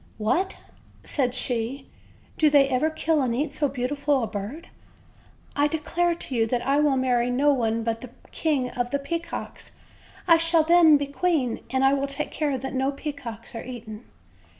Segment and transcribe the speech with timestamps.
[0.17, 0.55] "What!"
[1.03, 1.87] said she,
[2.35, 4.67] "do they ever kill and eat so beau tiful a bird?
[5.55, 8.97] I declare to you that I will marry no one but the King of the
[8.97, 9.79] Peacocks;
[10.27, 14.05] I shall then be queen, and I will take care that no peacocks are eaten."